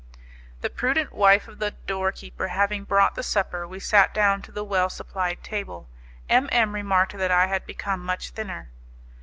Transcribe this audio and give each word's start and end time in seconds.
The 0.61 0.71
prudent 0.71 1.13
wife 1.13 1.47
of 1.47 1.59
the 1.59 1.69
door 1.85 2.11
keeper 2.11 2.47
having 2.47 2.85
brought 2.85 3.13
the 3.13 3.21
supper, 3.21 3.67
we 3.67 3.79
sat 3.79 4.15
down 4.15 4.41
to 4.41 4.51
the 4.51 4.63
well 4.63 4.89
supplied 4.89 5.43
table. 5.43 5.89
M 6.27 6.49
M 6.51 6.73
remarked 6.73 7.15
that 7.15 7.29
I 7.29 7.45
had 7.45 7.67
become 7.67 7.99
much 8.03 8.31
thinner. 8.31 8.71